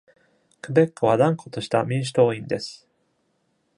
[0.63, 2.87] クベックは断固とした民主党員です。